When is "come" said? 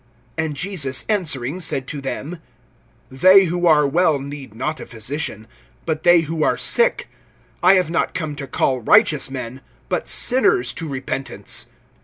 8.15-8.35